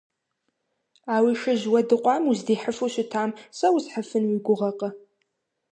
[1.13, 4.89] А уи шыжь уэдыкъуам уздихьыфу щытам сэ усхьыфын уи гугъэкъэ?